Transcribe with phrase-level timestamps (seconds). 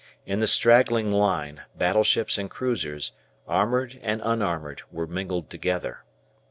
[0.25, 3.11] In the straggling line battleships and cruisers,
[3.47, 6.03] armoured and unarmoured, were mingled together.